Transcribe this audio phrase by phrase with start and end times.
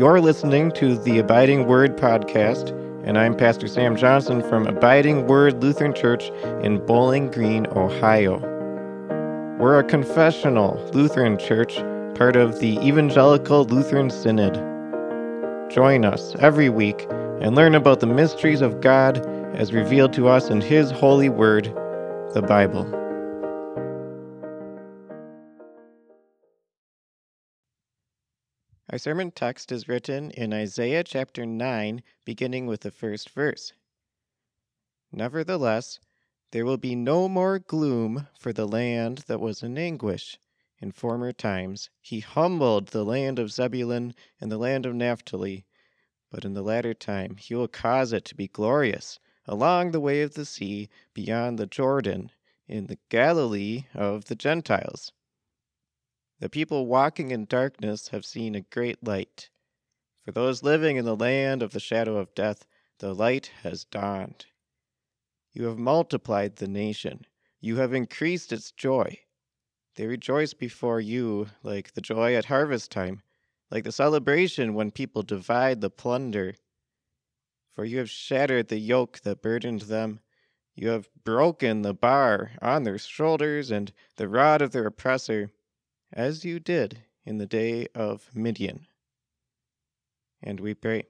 [0.00, 2.70] You're listening to the Abiding Word podcast,
[3.04, 6.30] and I'm Pastor Sam Johnson from Abiding Word Lutheran Church
[6.62, 8.38] in Bowling Green, Ohio.
[9.58, 11.76] We're a confessional Lutheran church,
[12.16, 14.54] part of the Evangelical Lutheran Synod.
[15.70, 17.06] Join us every week
[17.42, 19.18] and learn about the mysteries of God
[19.54, 21.66] as revealed to us in His holy word,
[22.32, 22.99] the Bible.
[28.92, 33.72] Our sermon text is written in Isaiah chapter 9, beginning with the first verse.
[35.12, 36.00] Nevertheless,
[36.50, 40.40] there will be no more gloom for the land that was in anguish.
[40.80, 45.66] In former times he humbled the land of Zebulun and the land of Naphtali,
[46.32, 50.20] but in the latter time he will cause it to be glorious along the way
[50.22, 52.32] of the sea beyond the Jordan
[52.66, 55.12] in the Galilee of the Gentiles.
[56.40, 59.50] The people walking in darkness have seen a great light.
[60.24, 62.66] For those living in the land of the shadow of death,
[62.98, 64.46] the light has dawned.
[65.52, 67.26] You have multiplied the nation,
[67.60, 69.18] you have increased its joy.
[69.96, 73.20] They rejoice before you like the joy at harvest time,
[73.70, 76.54] like the celebration when people divide the plunder.
[77.74, 80.20] For you have shattered the yoke that burdened them.
[80.74, 85.50] You have broken the bar on their shoulders and the rod of their oppressor
[86.12, 88.86] as you did in the day of Midian.
[90.42, 91.04] And we pray.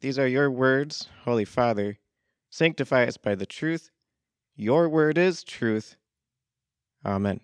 [0.00, 1.98] These are your words, Holy Father.
[2.50, 3.90] Sanctify us by the truth.
[4.54, 5.96] Your word is truth.
[7.04, 7.40] Amen.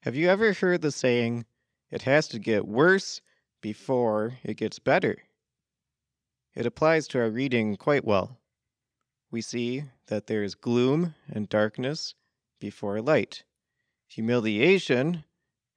[0.00, 1.44] Have you ever heard the saying,
[1.90, 3.20] it has to get worse
[3.60, 5.18] before it gets better?
[6.54, 8.38] It applies to our reading quite well.
[9.30, 12.14] We see that there is gloom and darkness
[12.58, 13.44] before light
[14.12, 15.24] humiliation,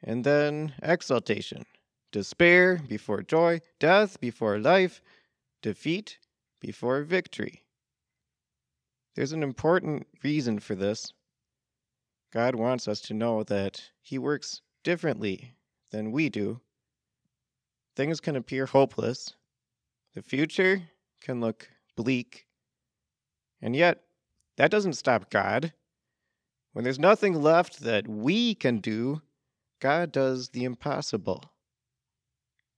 [0.04, 1.64] and then exaltation,
[2.12, 5.02] despair before joy, death before life,
[5.62, 6.20] defeat
[6.60, 7.64] before victory.
[9.16, 11.14] There's an important reason for this.
[12.34, 15.56] God wants us to know that He works differently
[15.92, 16.60] than we do.
[17.96, 19.34] Things can appear hopeless,
[20.14, 20.82] the future
[21.22, 22.48] can look bleak,
[23.62, 24.02] and yet
[24.58, 25.72] that doesn't stop God.
[26.76, 29.22] When there's nothing left that we can do,
[29.80, 31.54] God does the impossible.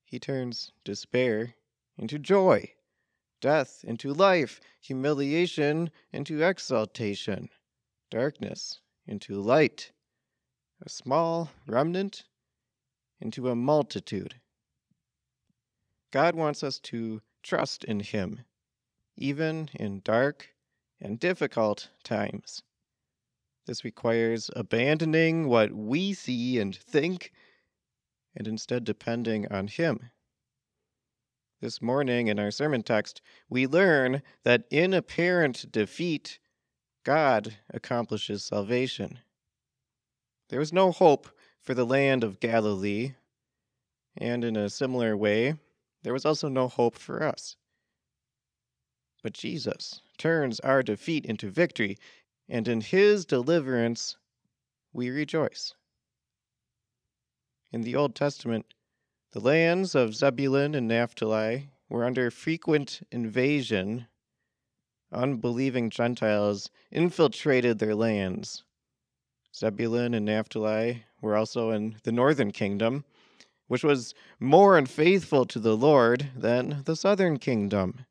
[0.06, 1.56] He turns despair
[1.98, 2.74] into joy,
[3.42, 7.50] death into life, humiliation into exaltation,
[8.12, 9.92] darkness into light,
[10.80, 12.26] a small remnant
[13.20, 14.40] into a multitude.
[16.12, 18.42] God wants us to trust in Him,
[19.16, 20.50] even in dark
[21.02, 22.62] and difficult times.
[23.68, 27.34] This requires abandoning what we see and think
[28.34, 30.10] and instead depending on Him.
[31.60, 36.40] This morning in our sermon text, we learn that in apparent defeat,
[37.04, 39.20] God accomplishes salvation.
[40.48, 41.28] There was no hope
[41.60, 43.16] for the land of Galilee,
[44.16, 45.56] and in a similar way,
[46.04, 47.58] there was also no hope for us.
[49.24, 51.98] But Jesus turns our defeat into victory
[52.50, 54.18] and in his deliverance
[54.94, 55.74] we rejoice.
[57.72, 58.66] In the Old Testament,
[59.34, 64.08] the lands of Zebulun and Naphtali were under frequent invasion.
[65.12, 68.64] Unbelieving Gentiles infiltrated their lands.
[69.54, 73.06] Zebulun and Naphtali were also in the northern kingdom,
[73.68, 78.06] which was more unfaithful to the Lord than the southern kingdom.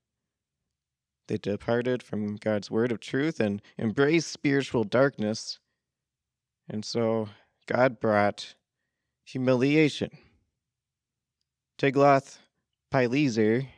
[1.28, 5.58] They departed from God's word of truth and embraced spiritual darkness.
[6.68, 7.28] And so
[7.66, 8.54] God brought
[9.24, 10.10] humiliation.
[11.78, 13.68] Tiglath-Pileser,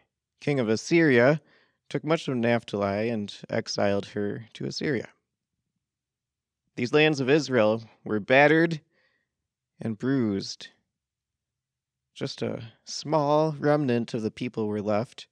[0.40, 1.40] king of Assyria,
[1.88, 5.08] took much of Naphtali and exiled her to Assyria.
[6.76, 8.80] These lands of Israel were battered
[9.80, 10.68] and bruised.
[12.14, 15.26] Just a small remnant of the people were left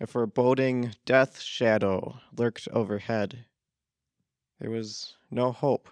[0.00, 3.44] a foreboding death shadow lurked overhead.
[4.58, 5.88] There was no hope,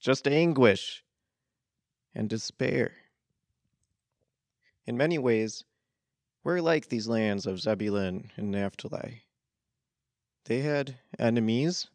[0.00, 1.02] just anguish
[2.14, 2.92] and despair.
[4.86, 5.64] In many ways,
[6.44, 9.22] we're like these lands of Zebulun and Naphtali.
[10.44, 11.88] They had enemies,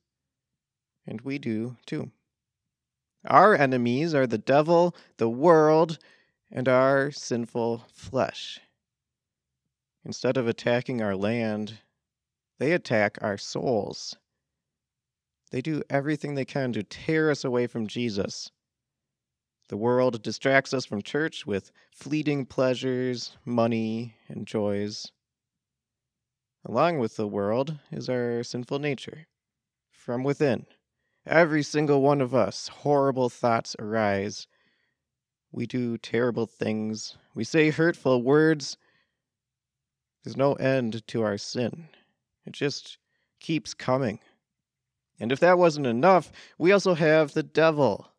[1.06, 2.12] and we do too.
[3.26, 6.00] Our enemies are the devil, the world,
[6.50, 8.62] and our sinful flesh.
[10.08, 11.80] Instead of attacking our land,
[12.60, 14.16] they attack our souls.
[15.52, 18.50] They do everything they can to tear us away from Jesus.
[19.68, 25.12] The world distracts us from church with fleeting pleasures, money, and joys.
[26.64, 29.28] Along with the world is our sinful nature.
[29.92, 30.68] From within,
[31.26, 34.48] every single one of us, horrible thoughts arise.
[35.52, 37.18] We do terrible things.
[37.36, 38.78] We say hurtful words.
[40.28, 41.88] There's no end to our sin.
[42.46, 42.98] It just
[43.40, 44.20] keeps coming.
[45.22, 48.10] And if that wasn't enough, we also have the devil.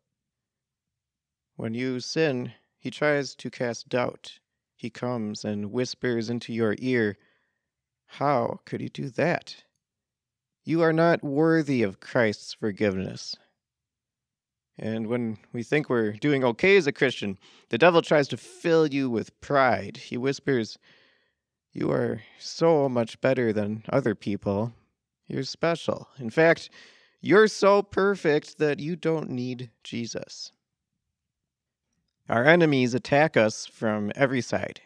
[1.55, 4.39] When you sin, he tries to cast doubt.
[4.75, 7.15] He comes and whispers into your ear,
[8.07, 9.65] How could he do that?
[10.63, 13.35] You are not worthy of Christ's forgiveness.
[14.79, 17.37] And when we think we're doing okay as a Christian,
[17.69, 19.97] the devil tries to fill you with pride.
[19.97, 20.79] He whispers,
[21.71, 24.73] You are so much better than other people.
[25.27, 26.07] You're special.
[26.17, 26.69] In fact,
[27.21, 30.51] you're so perfect that you don't need Jesus.
[32.27, 34.81] Our enemies attack us from every side.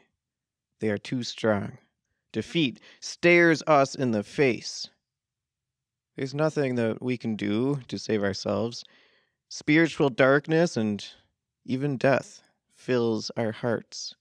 [0.79, 1.77] They are too strong.
[2.31, 4.89] Defeat stares us in the face.
[6.15, 8.83] There's nothing that we can do to save ourselves.
[9.49, 11.05] Spiritual darkness and
[11.65, 12.41] even death
[12.75, 14.15] fills our hearts.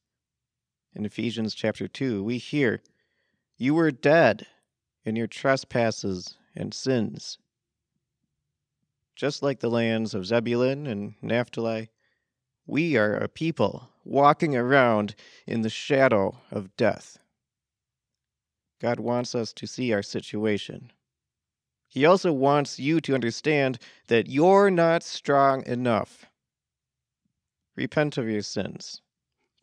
[0.94, 2.82] In Ephesians chapter 2, we hear,
[3.56, 4.46] You were dead
[5.04, 7.38] in your trespasses and sins.
[9.16, 11.90] Just like the lands of Zebulun and Naphtali,
[12.66, 15.14] we are a people walking around
[15.46, 17.18] in the shadow of death.
[18.80, 20.92] God wants us to see our situation.
[21.88, 23.78] He also wants you to understand
[24.08, 26.26] that you're not strong enough.
[27.76, 29.00] Repent of your sins.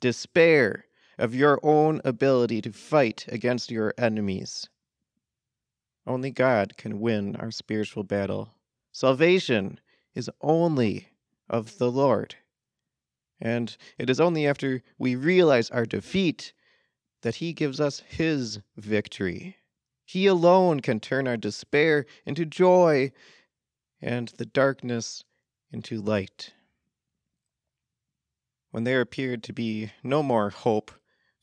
[0.01, 0.85] Despair
[1.19, 4.69] of your own ability to fight against your enemies.
[6.07, 8.55] Only God can win our spiritual battle.
[8.93, 9.79] Salvation
[10.15, 11.09] is only
[11.49, 12.35] of the Lord.
[13.39, 16.53] And it is only after we realize our defeat
[17.21, 19.57] that He gives us His victory.
[20.05, 23.11] He alone can turn our despair into joy
[24.01, 25.25] and the darkness
[25.71, 26.53] into light.
[28.71, 30.91] When there appeared to be no more hope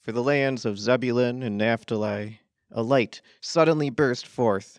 [0.07, 4.79] for the lands of Zebulun and Naphtali, a light suddenly burst forth.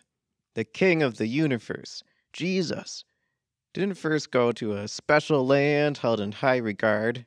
[0.53, 2.01] The King of the universe,
[2.31, 3.03] Jesus,
[3.73, 7.25] didn't first go to a special land held in high regard.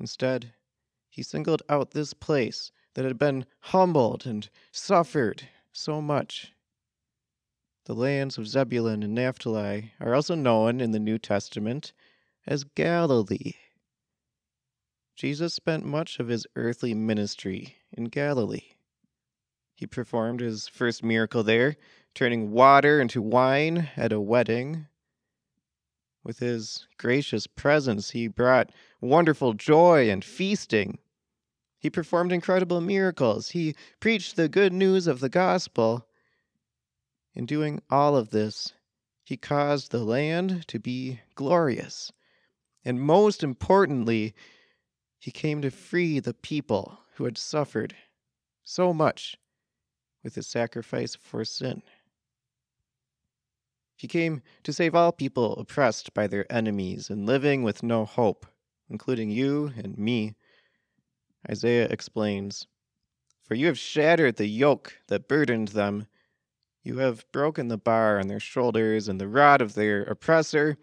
[0.00, 0.52] Instead,
[1.08, 6.54] he singled out this place that had been humbled and suffered so much.
[7.84, 11.92] The lands of Zebulun and Naphtali are also known in the New Testament
[12.48, 13.52] as Galilee.
[15.14, 18.74] Jesus spent much of his earthly ministry in Galilee.
[19.74, 21.76] He performed his first miracle there,
[22.14, 24.86] turning water into wine at a wedding.
[26.24, 28.70] With his gracious presence, he brought
[29.00, 30.98] wonderful joy and feasting.
[31.78, 33.50] He performed incredible miracles.
[33.50, 36.06] He preached the good news of the gospel.
[37.34, 38.72] In doing all of this,
[39.22, 42.10] he caused the land to be glorious.
[42.84, 44.34] And most importantly,
[45.24, 47.96] he came to free the people who had suffered
[48.62, 49.38] so much
[50.22, 51.82] with his sacrifice for sin.
[53.96, 58.44] He came to save all people oppressed by their enemies and living with no hope,
[58.90, 60.34] including you and me.
[61.50, 62.66] Isaiah explains
[63.44, 66.06] For you have shattered the yoke that burdened them.
[66.82, 70.76] You have broken the bar on their shoulders and the rod of their oppressor,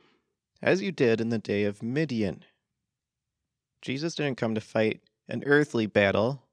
[0.64, 2.44] as you did in the day of Midian.
[3.82, 6.44] Jesus didn't come to fight an earthly battle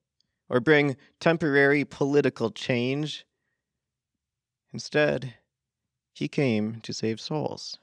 [0.49, 3.27] or bring temporary political change.
[4.73, 5.35] Instead,
[6.13, 7.79] he came to save souls.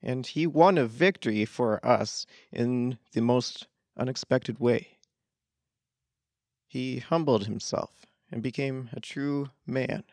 [0.00, 3.66] And he won a victory for us in the most
[3.96, 4.98] unexpected way.
[6.68, 10.04] He humbled himself and became a true man.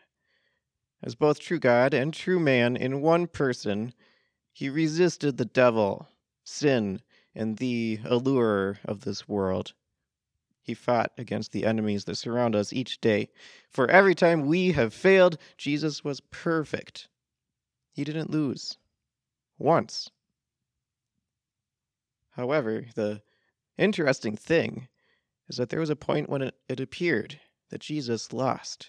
[1.02, 3.92] As both true God and true man in one person,
[4.52, 6.08] he resisted the devil,
[6.42, 7.02] sin,
[7.36, 9.74] and the allure of this world.
[10.62, 13.28] He fought against the enemies that surround us each day.
[13.70, 17.08] For every time we have failed, Jesus was perfect.
[17.92, 18.78] He didn't lose.
[19.58, 20.10] Once.
[22.30, 23.22] However, the
[23.78, 24.88] interesting thing
[25.48, 27.38] is that there was a point when it, it appeared
[27.70, 28.88] that Jesus lost.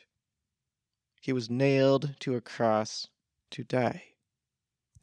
[1.22, 3.08] He was nailed to a cross
[3.52, 4.04] to die.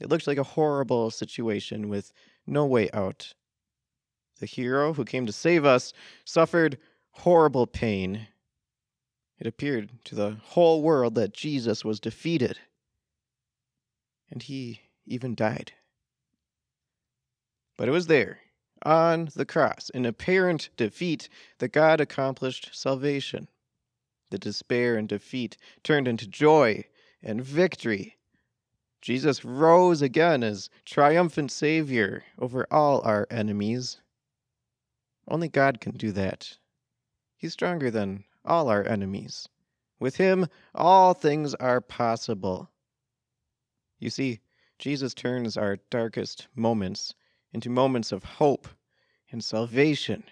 [0.00, 2.12] It looked like a horrible situation with
[2.46, 3.34] no way out.
[4.40, 5.92] The hero who came to save us
[6.24, 6.78] suffered
[7.12, 8.28] horrible pain.
[9.38, 12.58] It appeared to the whole world that Jesus was defeated,
[14.30, 15.72] and he even died.
[17.76, 18.40] But it was there,
[18.84, 23.48] on the cross, in apparent defeat, that God accomplished salvation.
[24.30, 26.84] The despair and defeat turned into joy
[27.22, 28.16] and victory.
[29.04, 33.98] Jesus rose again as triumphant Savior over all our enemies.
[35.28, 36.56] Only God can do that.
[37.36, 39.46] He's stronger than all our enemies.
[40.00, 42.70] With Him, all things are possible.
[43.98, 44.40] You see,
[44.78, 47.12] Jesus turns our darkest moments
[47.52, 48.68] into moments of hope
[49.30, 50.24] and salvation.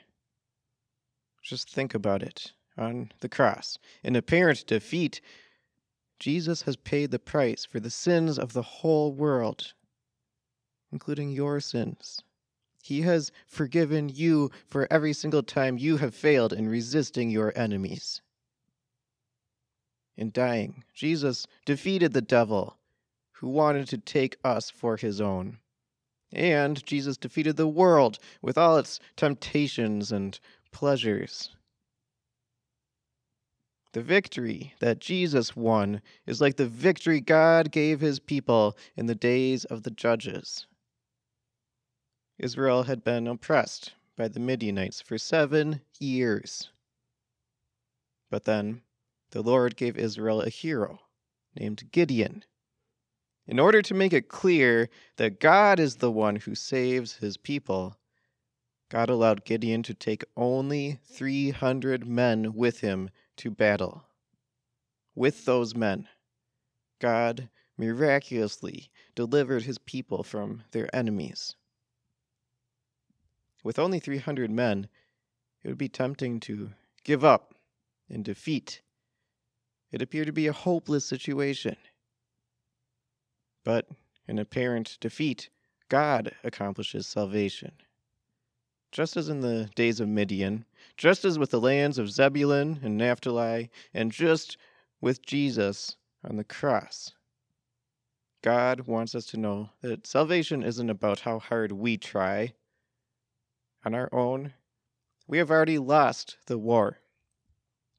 [1.42, 2.52] Just think about it.
[2.78, 5.20] On the cross, in apparent defeat,
[6.22, 9.72] Jesus has paid the price for the sins of the whole world,
[10.92, 12.22] including your sins.
[12.80, 18.22] He has forgiven you for every single time you have failed in resisting your enemies.
[20.16, 22.78] In dying, Jesus defeated the devil
[23.32, 25.58] who wanted to take us for his own.
[26.32, 30.38] And Jesus defeated the world with all its temptations and
[30.70, 31.56] pleasures.
[33.92, 39.14] The victory that Jesus won is like the victory God gave his people in the
[39.14, 40.66] days of the judges.
[42.38, 46.70] Israel had been oppressed by the Midianites for seven years.
[48.30, 48.82] But then
[49.30, 51.00] the Lord gave Israel a hero
[51.54, 52.44] named Gideon
[53.46, 57.96] in order to make it clear that God is the one who saves his people,
[58.88, 64.04] God allowed Gideon to take only 300 men with him to battle.
[65.14, 66.08] With those men,
[67.00, 71.56] God miraculously delivered his people from their enemies.
[73.64, 74.88] With only 300 men,
[75.62, 76.70] it would be tempting to
[77.04, 77.54] give up
[78.08, 78.82] and defeat.
[79.90, 81.76] It appeared to be a hopeless situation.
[83.64, 83.88] But
[84.26, 85.50] in apparent defeat,
[85.88, 87.72] God accomplishes salvation.
[88.90, 90.64] Just as in the days of Midian,
[90.96, 94.56] just as with the lands of Zebulun and Naphtali, and just
[95.00, 97.12] with Jesus on the cross.
[98.42, 102.54] God wants us to know that salvation isn't about how hard we try.
[103.84, 104.54] On our own,
[105.26, 106.98] we have already lost the war.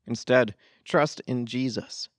[0.05, 2.09] Instead, trust in Jesus.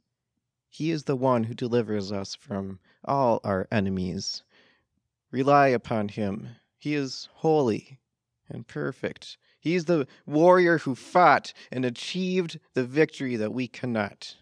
[0.69, 4.43] He is the one who delivers us from all our enemies.
[5.31, 6.49] Rely upon him.
[6.79, 8.01] He is holy
[8.49, 9.37] and perfect.
[9.65, 14.37] He is the warrior who fought and achieved the victory that we cannot.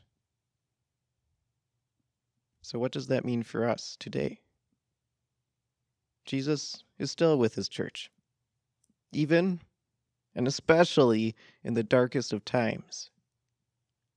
[2.60, 4.40] So, what does that mean for us today?
[6.24, 8.10] Jesus is still with his church,
[9.12, 9.60] even
[10.34, 13.10] and especially in the darkest of times.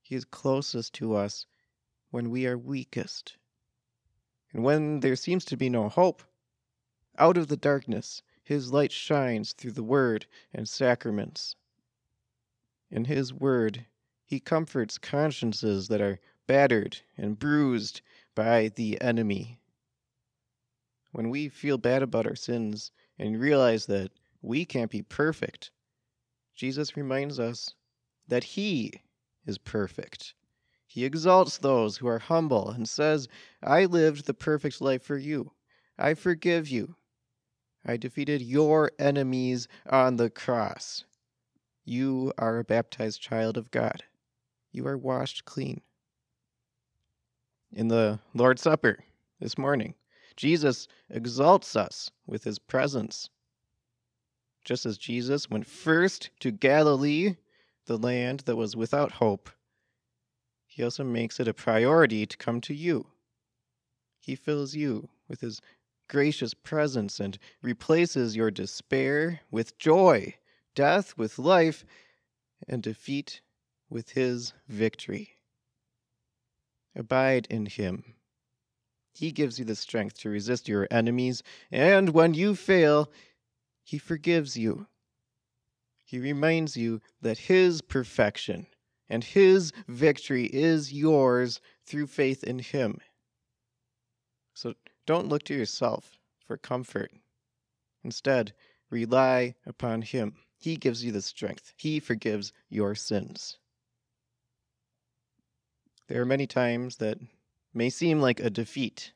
[0.02, 1.46] He is closest to us
[2.10, 3.38] when we are weakest.
[4.52, 6.24] And when there seems to be no hope,
[7.20, 11.58] out of the darkness his light shines through the word and sacraments.
[12.90, 13.86] In his word,
[14.24, 18.00] he comforts consciences that are battered and bruised
[18.34, 19.60] by the enemy.
[21.12, 24.12] When we feel bad about our sins and realize that
[24.42, 25.72] we can't be perfect,
[26.56, 27.76] Jesus reminds us
[28.30, 29.02] that he
[29.46, 30.34] is perfect
[30.96, 33.28] he exalts those who are humble and says,
[33.62, 35.52] I lived the perfect life for you.
[35.98, 36.96] I forgive you.
[37.86, 41.06] I defeated your enemies on the cross.
[41.84, 44.04] You are a baptized child of God.
[44.72, 45.82] You are washed clean.
[47.72, 49.04] In the Lord's Supper
[49.40, 49.94] this morning,
[50.36, 53.30] Jesus exalts us with his presence.
[54.64, 57.36] Just as Jesus went first to Galilee,
[57.86, 59.50] the land that was without hope,
[60.66, 63.08] he also makes it a priority to come to you.
[64.20, 65.62] He fills you with his
[66.08, 70.36] gracious presence and replaces your despair with joy,
[70.74, 71.86] death with life,
[72.68, 73.42] and defeat
[73.90, 75.38] with his victory.
[76.96, 78.16] Abide in him.
[79.14, 83.12] He gives you the strength to resist your enemies, and when you fail,
[83.84, 84.88] he forgives you.
[86.04, 88.68] He reminds you that his perfection
[89.10, 93.00] and his victory is yours through faith in him.
[94.54, 94.74] So
[95.06, 97.12] don't look to yourself for comfort.
[98.04, 98.54] Instead,
[98.90, 100.36] rely upon him.
[100.58, 103.58] He gives you the strength, he forgives your sins.
[106.08, 107.18] There are many times that
[107.74, 109.12] may seem like a defeat,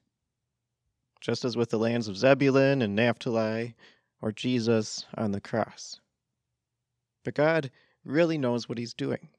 [1.21, 3.75] just as with the lands of Zebulun and Naphtali,
[4.21, 5.99] or Jesus on the cross.
[7.23, 7.71] But God
[8.03, 9.29] really knows what he's doing.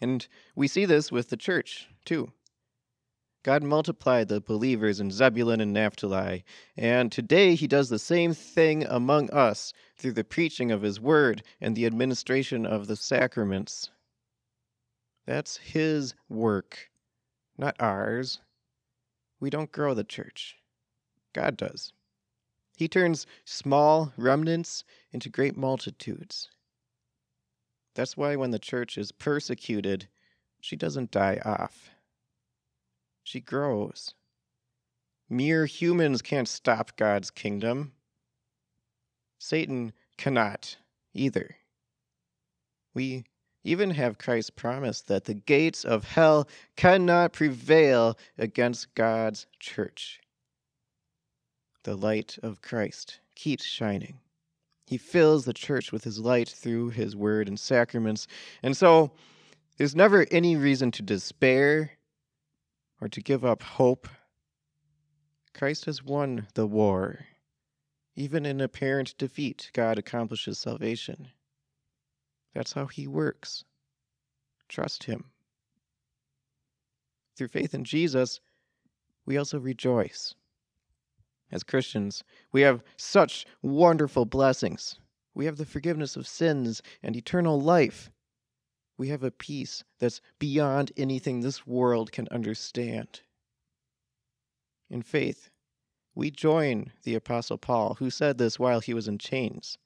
[0.00, 2.32] And we see this with the church, too.
[3.42, 6.44] God multiplied the believers in Zebulun and Naphtali,
[6.76, 11.42] and today he does the same thing among us through the preaching of his word
[11.58, 13.90] and the administration of the sacraments.
[15.24, 16.90] That's his work,
[17.56, 18.40] not ours.
[19.40, 20.56] We don't grow the church,
[21.32, 21.94] God does.
[22.76, 26.50] He turns small remnants into great multitudes.
[27.94, 30.08] That's why when the church is persecuted,
[30.60, 31.90] she doesn't die off
[33.30, 34.14] she grows.
[35.28, 37.92] Mere humans can't stop God's kingdom.
[39.38, 40.76] Satan cannot
[41.14, 41.56] either.
[42.92, 43.22] We
[43.62, 50.20] even have Christ's promise that the gates of hell cannot prevail against God's church.
[51.84, 54.18] The light of Christ keeps shining.
[54.88, 58.26] He fills the church with his light through his word and sacraments.
[58.60, 59.12] And so
[59.76, 61.92] there's never any reason to despair
[63.00, 64.08] or to give up hope.
[65.54, 67.26] Christ has won the war.
[68.14, 71.28] Even in apparent defeat, God accomplishes salvation.
[72.54, 73.64] That's how He works.
[74.68, 75.30] Trust Him.
[77.36, 78.40] Through faith in Jesus,
[79.24, 80.34] we also rejoice.
[81.50, 84.98] As Christians, we have such wonderful blessings.
[85.34, 88.10] We have the forgiveness of sins and eternal life
[89.00, 93.22] we have a peace that's beyond anything this world can understand.
[94.90, 95.48] In faith,
[96.14, 99.78] we join the Apostle Paul, who said this while he was in chains.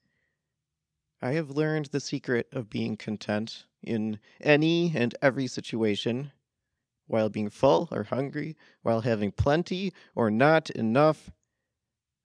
[1.23, 6.33] I have learned the secret of being content in any and every situation,
[7.07, 11.31] while being full or hungry, while having plenty or not enough.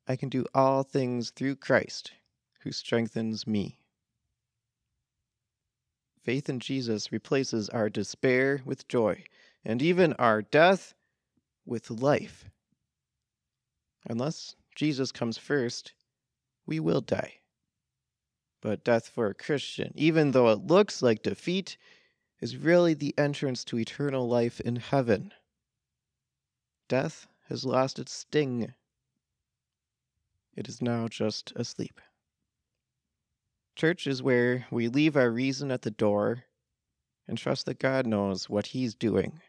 [0.07, 2.13] I can do all things through Christ,
[2.61, 3.78] who strengthens me.
[6.23, 9.23] Faith in Jesus replaces our despair with joy,
[9.63, 10.93] and even our death
[11.65, 12.49] with life.
[14.09, 15.93] Unless Jesus comes first,
[16.65, 17.35] we will die.
[18.61, 21.77] But death for a Christian, even though it looks like defeat,
[22.41, 25.33] is really the entrance to eternal life in heaven.
[26.87, 28.73] Death has lost its sting.
[30.55, 32.01] It is now just asleep.
[33.79, 36.43] Church is where we leave our reason at the door
[37.29, 39.39] and trust that God knows what He's doing,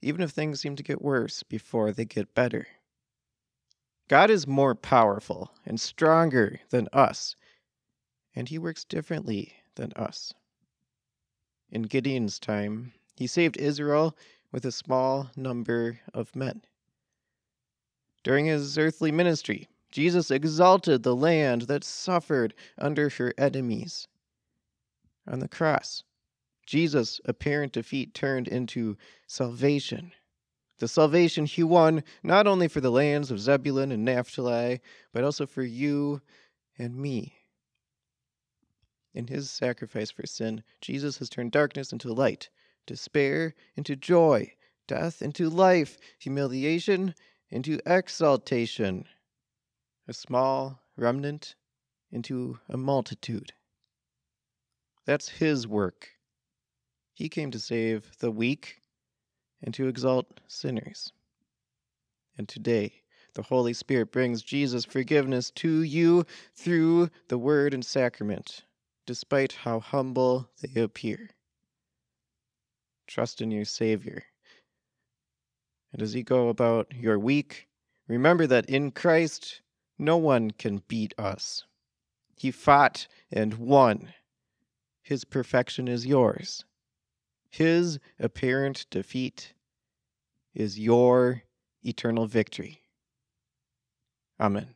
[0.00, 2.66] even if things seem to get worse before they get better.
[4.08, 7.36] God is more powerful and stronger than us,
[8.34, 10.32] and He works differently than us.
[11.68, 14.16] In Gideon's time, he saved Israel
[14.50, 16.62] with a small number of men.
[18.24, 24.06] During his earthly ministry, Jesus exalted the land that suffered under her enemies.
[25.26, 26.02] On the cross,
[26.66, 30.12] Jesus' apparent defeat turned into salvation.
[30.80, 34.82] The salvation he won not only for the lands of Zebulun and Naphtali,
[35.14, 36.20] but also for you
[36.78, 37.38] and me.
[39.14, 42.50] In his sacrifice for sin, Jesus has turned darkness into light,
[42.84, 44.52] despair into joy,
[44.86, 47.14] death into life, humiliation
[47.48, 49.06] into exaltation
[50.08, 51.54] a small remnant
[52.10, 53.52] into a multitude.
[55.04, 56.10] That's his work.
[57.14, 58.80] He came to save the weak
[59.62, 61.12] and to exalt sinners.
[62.36, 63.02] And today,
[63.34, 68.64] the Holy Spirit brings Jesus' forgiveness to you through the Word and Sacrament,
[69.06, 71.30] despite how humble they appear.
[73.06, 74.24] Trust in your Savior.
[75.92, 77.68] And as you go about your week,
[78.08, 79.60] remember that in Christ
[79.98, 81.64] no one can beat us.
[82.36, 84.12] He fought and won.
[85.02, 86.64] His perfection is yours.
[87.48, 89.54] His apparent defeat
[90.54, 91.42] is your
[91.82, 92.82] eternal victory.
[94.38, 94.75] Amen.